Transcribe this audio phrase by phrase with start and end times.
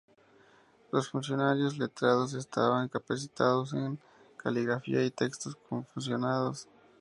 [0.91, 3.99] Los funcionarios letrados estaban capacitados en
[4.35, 6.67] caligrafía y textos confucianos.